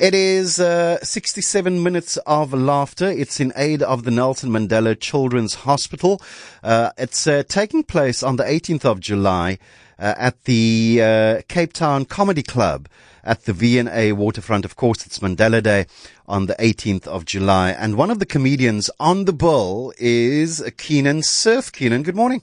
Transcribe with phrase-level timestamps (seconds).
[0.00, 3.10] It is uh, 67 minutes of laughter.
[3.10, 6.22] It's in aid of the Nelson Mandela Children's Hospital.
[6.62, 9.58] Uh, it's uh, taking place on the 18th of July
[9.98, 12.88] uh, at the uh, Cape Town Comedy Club
[13.22, 14.64] at the V&A waterfront.
[14.64, 15.84] Of course, it's Mandela Day
[16.26, 17.72] on the 18th of July.
[17.72, 21.72] And one of the comedians on the bill is Keenan Surf.
[21.72, 22.40] Keenan, good morning.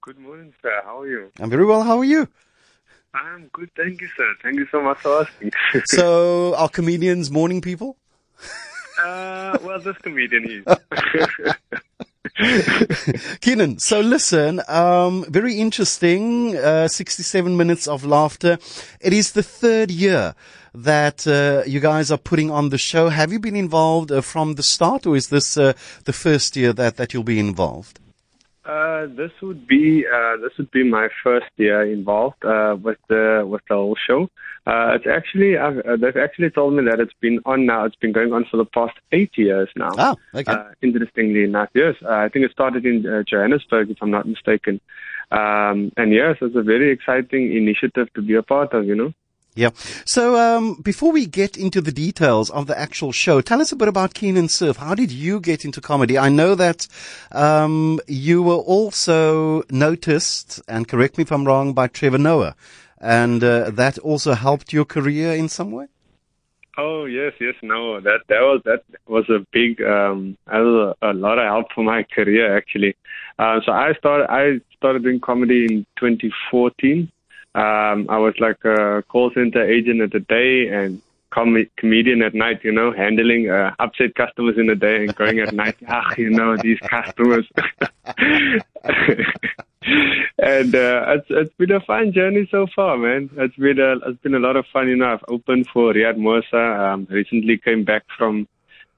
[0.00, 0.80] Good morning, sir.
[0.86, 1.32] How are you?
[1.38, 1.82] I'm very well.
[1.82, 2.28] How are you?
[3.14, 4.34] I'm good, thank you, sir.
[4.42, 5.52] Thank you so much for asking.
[5.84, 7.98] so, are comedians morning people?
[8.98, 10.64] uh, well, this comedian is.
[13.40, 18.58] Keenan, so listen, um, very interesting, uh, 67 minutes of laughter.
[19.00, 20.34] It is the third year
[20.74, 23.10] that uh, you guys are putting on the show.
[23.10, 25.74] Have you been involved uh, from the start, or is this uh,
[26.04, 28.00] the first year that, that you'll be involved?
[28.64, 33.44] Uh, this would be uh, this would be my first year involved uh, with the
[33.44, 34.30] with the whole show.
[34.66, 37.84] Uh, it's actually uh, they've actually told me that it's been on now.
[37.84, 39.90] It's been going on for the past eight years now.
[39.98, 40.56] Oh, okay.
[40.80, 44.80] interestingly enough, yes, I think it started in Johannesburg, if I'm not mistaken.
[45.32, 48.86] Um, and yes, it's a very exciting initiative to be a part of.
[48.86, 49.12] You know.
[49.54, 49.70] Yeah.
[50.06, 53.76] So um, before we get into the details of the actual show, tell us a
[53.76, 54.78] bit about Keenan Surf.
[54.78, 56.16] How did you get into comedy?
[56.16, 56.88] I know that
[57.32, 62.56] um, you were also noticed, and correct me if I'm wrong, by Trevor Noah,
[62.98, 65.86] and uh, that also helped your career in some way.
[66.78, 71.10] Oh yes, yes, no, that that was that was a big, um, that was a,
[71.10, 72.96] a lot of help for my career actually.
[73.38, 77.12] Uh, so I started I started doing comedy in 2014.
[77.54, 82.34] Um, I was like a call center agent at the day and com- comedian at
[82.34, 86.14] night, you know, handling uh, upset customers in the day and going at night, ah,
[86.16, 87.46] you know, these customers.
[90.38, 93.30] and uh, it's it's been a fun journey so far, man.
[93.36, 94.88] It's been a it's been a lot of fun.
[94.88, 96.92] You know, I've opened for Riyad Moosa.
[96.92, 98.46] Um, recently came back from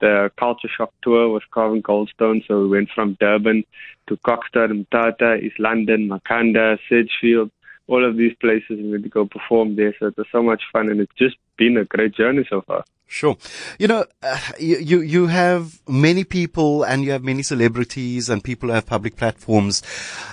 [0.00, 2.46] the culture shock tour with Carvin Goldstone.
[2.46, 3.64] So we went from Durban
[4.08, 7.50] to Kokstad, Mthatha, East London, Makanda, Sedgefield
[7.86, 9.94] all of these places and we to go perform there.
[9.98, 12.84] So it was so much fun and it's just been a great journey so far.
[13.06, 13.36] Sure.
[13.78, 18.42] You know, uh, you, you, you have many people and you have many celebrities and
[18.42, 19.82] people who have public platforms,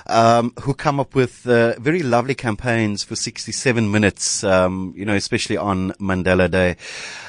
[0.07, 5.13] um, who come up with, uh, very lovely campaigns for 67 minutes, um, you know,
[5.13, 6.77] especially on Mandela Day.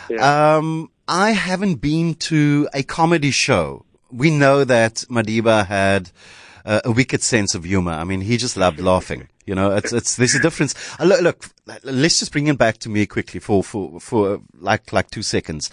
[0.09, 0.57] Yeah.
[0.57, 3.85] Um, I haven't been to a comedy show.
[4.11, 6.11] We know that Madiba had,
[6.65, 7.93] uh, a wicked sense of humor.
[7.93, 9.29] I mean, he just loved laughing.
[9.45, 10.75] You know, it's, it's, there's a difference.
[11.01, 11.51] Uh, look, look,
[11.83, 15.69] let's just bring it back to me quickly for, for, for like, like two seconds.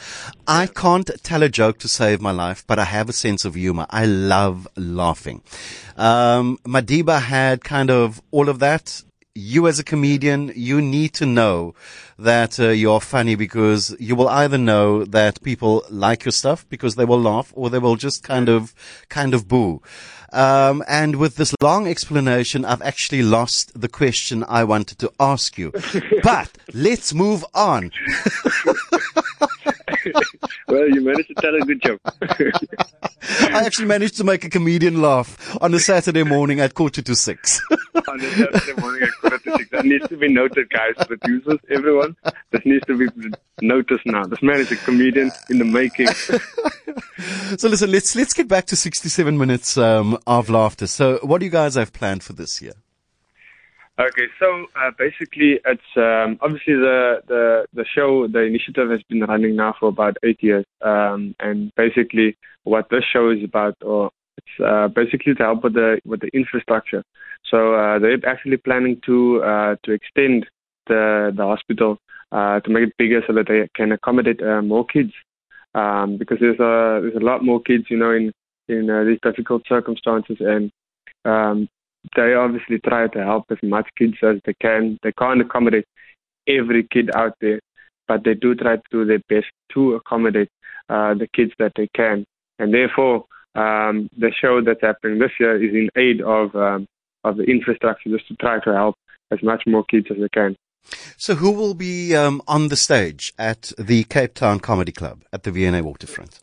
[0.48, 3.54] I can't tell a joke to save my life, but I have a sense of
[3.54, 3.86] humor.
[3.92, 5.44] I love laughing.
[5.98, 9.04] Um, Madiba had kind of all of that
[9.40, 11.74] you as a comedian, you need to know
[12.18, 16.96] that uh, you're funny because you will either know that people like your stuff because
[16.96, 18.74] they will laugh or they will just kind of,
[19.08, 19.82] kind of boo.
[20.32, 25.58] Um, and with this long explanation, I've actually lost the question I wanted to ask
[25.58, 25.72] you.
[26.24, 27.92] but let's move on.
[30.70, 32.02] well, you managed to tell a good joke.
[33.22, 37.16] I actually managed to make a comedian laugh on a Saturday morning at quarter to
[37.16, 37.62] six.
[38.08, 39.70] on a Saturday morning at quarter to six.
[39.72, 40.94] That needs to be noted, guys.
[41.08, 42.16] Producers, everyone.
[42.52, 43.08] This needs to be
[43.62, 44.26] noticed now.
[44.26, 46.08] This man is a comedian in the making.
[47.58, 50.88] so listen, let's let's get back to sixty-seven minutes um, of laughter.
[50.88, 52.74] So, what do you guys have planned for this year?
[54.00, 59.20] Okay, so uh, basically, it's um, obviously the, the the show, the initiative has been
[59.24, 64.10] running now for about eight years, um, and basically, what this show is about, or
[64.38, 67.04] it's uh, basically to help with the with the infrastructure.
[67.52, 70.46] So uh, they're actually planning to uh, to extend
[70.88, 71.98] the the hospital
[72.32, 75.12] uh, to make it bigger so that they can accommodate uh, more kids,
[75.76, 78.32] um, because there's a there's a lot more kids, you know, in
[78.70, 80.72] in uh, these difficult circumstances, and
[81.26, 81.68] um,
[82.16, 84.98] they obviously try to help as much kids as they can.
[85.04, 85.86] They can't accommodate
[86.48, 87.60] every kid out there,
[88.08, 90.50] but they do try to do their best to accommodate
[90.90, 92.26] uh, the kids that they can.
[92.58, 93.26] And therefore,
[93.56, 96.88] um, the show that's happening this year is in aid of um,
[97.24, 98.96] of the infrastructure, just to try to help
[99.32, 100.56] as much more kids as they can.
[101.18, 105.44] So, who will be um, on the stage at the Cape Town Comedy Club at
[105.44, 106.40] the V&A Waterfront?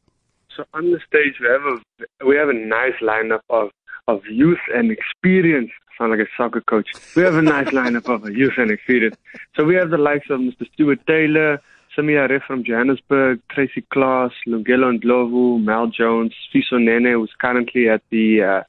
[0.55, 3.71] So, on the stage, we have a we have a nice lineup of
[4.09, 5.71] of youth and experience.
[5.89, 6.89] I sound like a soccer coach.
[7.15, 9.17] We have a nice lineup of youth and experience.
[9.57, 10.71] So we have the likes of Mr.
[10.73, 11.61] Stuart Taylor,
[11.97, 18.03] Samia Ref from Johannesburg, Tracy Klaas, Lungelo Ndlovu, Mel Jones, Fiso Nene, who's currently at
[18.11, 18.63] the uh,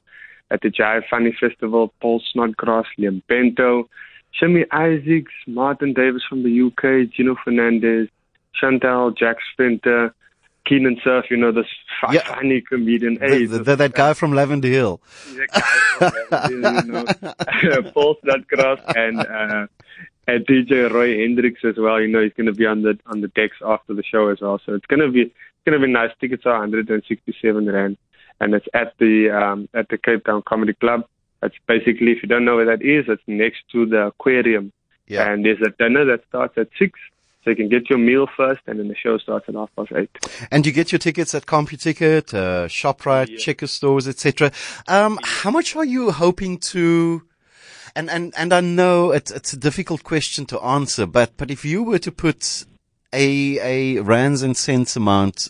[0.50, 3.88] at the Jive Funny Festival, Paul Snodgrass, Liam Bento,
[4.32, 8.08] Shimmy Isaacs, Martin Davis from the UK, Gino Fernandez,
[8.54, 10.14] Chantal, Jack Sprinter,
[10.68, 11.66] Keenan Surf, you know, this
[12.12, 12.20] Yeah.
[12.34, 13.16] funny comedian.
[13.20, 15.00] Hey, The- the- that guy from Lavender Hill.
[15.34, 16.92] the guy from Lavender, you
[17.82, 19.66] know, Paul Snodgrass and uh,
[20.26, 22.00] and DJ Roy Hendricks as well.
[22.00, 24.40] You know, he's going to be on the on the decks after the show as
[24.40, 24.60] well.
[24.64, 26.10] So it's going to be it's going to be nice.
[26.20, 27.96] Tickets are 167 rand,
[28.40, 31.04] and it's at the um, at the Cape Town Comedy Club.
[31.42, 34.72] It's basically, if you don't know where that is, it's next to the aquarium.
[35.06, 35.30] Yeah.
[35.30, 36.98] And there's a dinner that starts at six.
[37.44, 39.92] So you can get your meal first, and then the show starts at half past
[39.96, 40.10] eight.
[40.50, 43.38] And you get your tickets at CompuTicket, uh, ShopRite, Yeah.
[43.38, 44.50] Checker stores, etc.
[44.88, 47.22] Um, how much are you hoping to?
[47.94, 51.64] And and and I know it's it's a difficult question to answer, but but if
[51.64, 52.64] you were to put
[53.12, 55.48] a a rands and cents amount,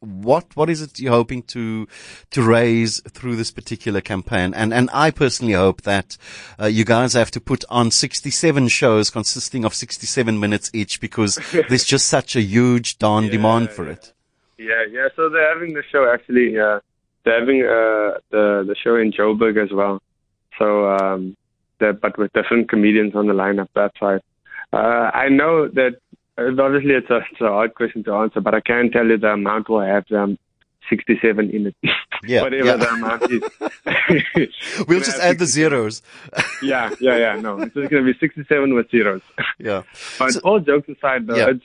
[0.00, 1.86] what what is it you're hoping to
[2.30, 4.54] to raise through this particular campaign?
[4.54, 6.16] And and I personally hope that
[6.58, 11.38] uh, you guys have to put on 67 shows consisting of 67 minutes each because
[11.68, 14.12] there's just such a huge darn demand for it.
[14.58, 15.08] Yeah, yeah.
[15.16, 16.58] So they're having the show actually.
[16.58, 16.80] Uh,
[17.24, 20.02] they're having uh, the the show in Joburg as well.
[20.58, 21.36] So, um,
[21.78, 23.68] but with different comedians on the lineup.
[23.74, 24.22] That's right.
[24.72, 25.96] Uh, I know that
[26.40, 29.28] obviously it's a, it's a hard question to answer, but I can tell you the
[29.32, 30.38] amount will have um,
[30.88, 31.76] 67 in it.
[32.24, 32.76] Yeah, Whatever yeah.
[32.76, 33.42] the amount is.
[34.88, 36.02] We'll just add the zeros.
[36.62, 37.40] Yeah, yeah, yeah.
[37.40, 39.22] No, it's just going to be 67 with zeros.
[39.58, 39.82] Yeah.
[40.18, 41.50] But So- all jokes aside, though, Yeah.
[41.50, 41.64] it's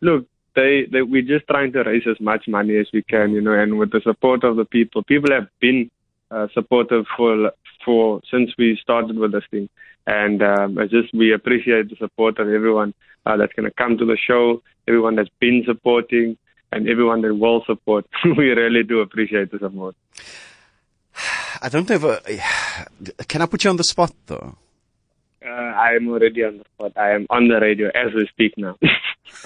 [0.00, 3.40] look, they, they we're just trying to raise as much money as we can, you
[3.40, 5.90] know, and with the support of the people, people have been
[6.30, 7.52] uh, supportive for
[7.84, 9.68] for since we started with this thing,
[10.06, 12.94] and um, I just we appreciate the support of everyone
[13.26, 16.36] uh, that's going to come to the show, everyone that's been supporting,
[16.72, 18.06] and everyone that will support.
[18.24, 19.96] we really do appreciate the support.
[21.62, 24.56] I don't know if, uh, can I put you on the spot though?
[25.44, 26.92] Uh, I am already on the spot.
[26.96, 28.76] I am on the radio as we speak now.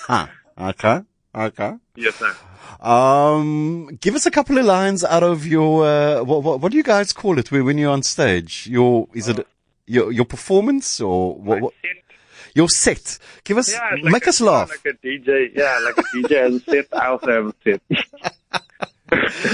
[0.07, 0.27] Huh.
[0.59, 1.01] Okay.
[1.35, 1.75] Okay.
[1.97, 2.35] yes, sir.
[2.81, 6.77] Um, give us a couple of lines out of your, uh, what, what, what do
[6.77, 8.67] you guys call it when you're on stage?
[8.67, 9.47] Your, is it
[9.87, 11.75] your, your performance or what, what,
[12.55, 13.19] your set?
[13.43, 14.71] Give us, Yeah, it's make like us a, laugh.
[14.71, 16.87] Like a DJ, yeah, like a DJ has a set.
[16.93, 17.81] I also have a set.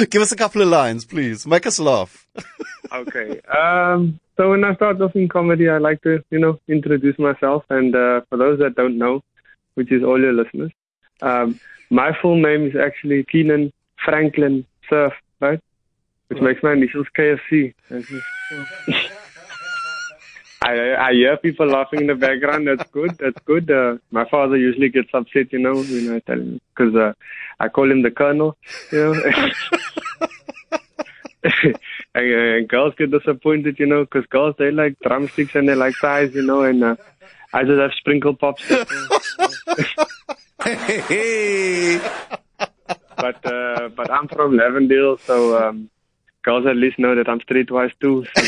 [0.10, 1.46] Give us a couple of lines, please.
[1.46, 2.26] Make us laugh.
[2.92, 3.40] Okay.
[3.42, 7.62] Um, so when I start off in comedy, I like to, you know, introduce myself.
[7.70, 9.22] And uh, for those that don't know,
[9.74, 10.72] which is all your listeners,
[11.22, 13.72] um, my full name is actually Keenan
[14.04, 15.60] Franklin Surf, right?
[16.28, 17.74] Which makes my initials KFC.
[20.62, 22.68] I, I hear people laughing in the background.
[22.68, 23.16] That's good.
[23.18, 23.70] That's good.
[23.70, 27.12] Uh, my father usually gets upset, you know, when I tell him because uh,
[27.58, 28.56] I call him the Colonel,
[28.92, 29.50] you know.
[32.14, 35.94] and, and girls get disappointed, you know, because girls they like drumsticks and they like
[35.96, 36.96] thighs, you know, and uh,
[37.52, 38.62] I just have sprinkle pops.
[43.16, 45.88] but uh, but I'm from Lavendale, so um,
[46.42, 48.26] girls at least know that I'm streetwise too.
[48.36, 48.42] So,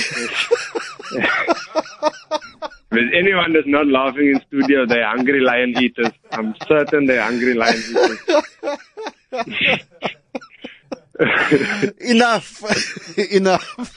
[2.91, 6.13] With anyone that's not laughing in studio, they're hungry lion eaters.
[6.33, 8.19] I'm certain they're hungry lion eaters.
[12.01, 13.19] Enough.
[13.31, 13.95] Enough.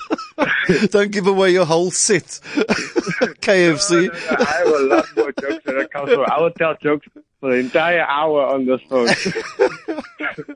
[0.92, 2.24] Don't give away your whole set.
[3.42, 4.10] KFC.
[4.30, 6.24] I have a lot more jokes that come through.
[6.26, 7.08] I will tell jokes
[7.40, 9.10] for the entire hour on this phone.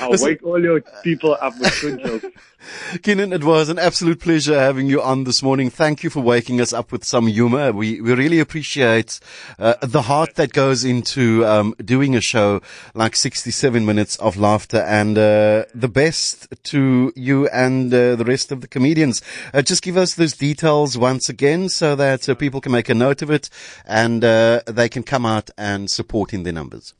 [0.00, 2.26] I'll wake all your people up with good jokes.
[3.02, 5.70] Keenan, it was an absolute pleasure having you on this morning.
[5.70, 7.72] Thank you for waking us up with some humor.
[7.72, 9.20] We, we really appreciate
[9.58, 12.60] uh, the heart that goes into um, doing a show
[12.94, 18.52] like 67 Minutes of Laughter and uh, the best to you and uh, the rest
[18.52, 19.22] of the comedians.
[19.54, 22.94] Uh, just give us those details once again so that uh, people can make a
[22.94, 23.48] note of it
[23.86, 26.94] and uh, they can come out and support in their numbers.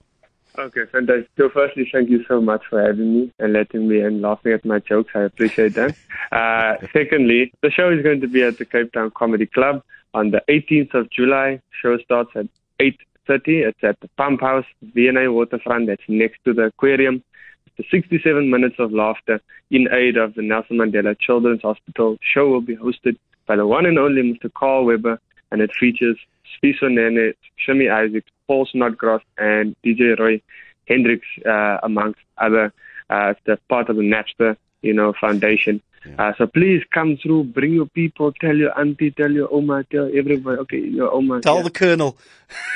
[0.58, 1.30] Okay, fantastic.
[1.38, 4.64] So firstly, thank you so much for having me and letting me and laughing at
[4.64, 5.12] my jokes.
[5.14, 5.94] I appreciate that.
[6.32, 9.82] Uh, secondly, the show is going to be at the Cape Town Comedy Club
[10.14, 11.60] on the 18th of July.
[11.82, 12.46] Show starts at
[12.78, 13.66] 8.30.
[13.66, 15.88] It's at the Pump House, V&A Waterfront.
[15.88, 17.25] That's next to the aquarium.
[17.66, 19.40] It's The 67 minutes of laughter
[19.72, 23.87] in aid of the Nelson Mandela Children's Hospital show will be hosted by the one
[23.87, 24.52] and only Mr.
[24.54, 25.20] Carl Weber,
[25.50, 26.16] and it features
[26.57, 30.40] Spiso Nene, Shimmy Isaacs, Paul Snodgrass, and DJ Roy
[30.87, 32.73] Hendricks, uh, amongst other.
[33.09, 33.35] Uh,
[33.69, 35.83] part of the Napster, you know, foundation.
[36.19, 40.11] Uh, so please come through, bring your people, tell your auntie, tell your oma, tell
[40.14, 40.59] everybody.
[40.61, 41.40] Okay, your oma.
[41.40, 42.16] Tell yeah the Colonel.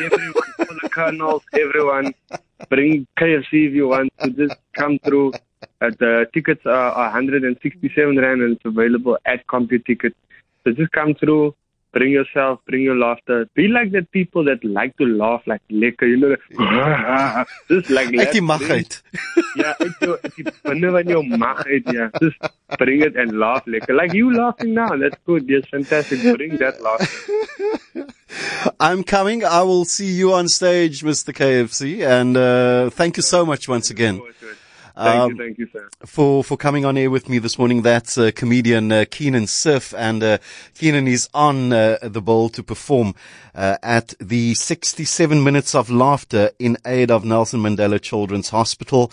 [0.01, 2.15] everyone, all the colonels, everyone.
[2.69, 5.33] Bring KFC if you want to just come through.
[5.81, 10.13] Uh, the tickets are 167 rand and it's available at CompuTicket.
[10.63, 11.55] So just come through,
[11.95, 13.49] bring yourself, bring your laughter.
[13.55, 16.37] Be like the people that like to laugh like lekker, you know.
[17.69, 19.03] Just like Uit die mag uit.
[19.61, 22.09] Ja, uit jou uit die binne van jou mag uit, ja.
[22.21, 22.51] Just
[22.83, 23.95] bring it and laugh lekker.
[23.95, 24.91] Like you laughing now.
[25.01, 25.49] That's good.
[25.49, 26.23] Yes, fantastic.
[26.37, 28.11] Bring that laughter.
[28.81, 29.45] I'm coming.
[29.45, 31.33] I will see you on stage, Mr.
[31.33, 34.21] KFC, and uh, thank you so much once again.
[34.97, 35.89] Thank Um, you, thank you, sir.
[36.07, 37.83] for for coming on air with me this morning.
[37.83, 40.39] That's uh, comedian uh, Keenan Surf, and uh,
[40.75, 43.15] Keenan is on uh, the bowl to perform
[43.57, 49.11] uh, at the 67 minutes of laughter in aid of Nelson Mandela Children's Hospital.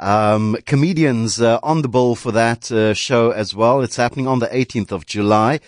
[0.00, 3.80] Um, comedians uh, on the bowl for that uh, show as well.
[3.80, 5.60] It's happening on the 18th of July.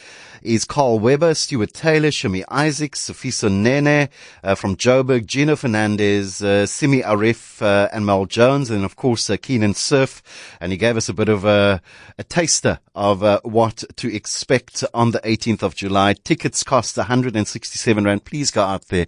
[0.46, 4.08] Is Carl Weber, Stuart Taylor, Shami Isaacs, Sofiso Nene
[4.44, 9.28] uh, from Joburg, Gino Fernandez, uh, Simi Arif, uh, and Mel Jones, and of course
[9.28, 10.22] uh, Keenan Surf.
[10.60, 11.82] And he gave us a bit of a,
[12.16, 16.14] a taster of uh, what to expect on the 18th of July.
[16.14, 18.24] Tickets cost 167 rand.
[18.24, 19.04] Please go out there